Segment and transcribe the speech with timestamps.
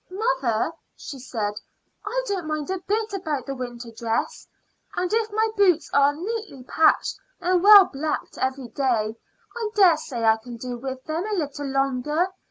[0.09, 1.53] "Mother," she said,
[2.03, 4.47] "I don't mind a bit about the winter dress;
[4.95, 9.15] and if my boots are neatly patched and well blacked every day,
[9.55, 12.29] I dare say I can do with them a little longer.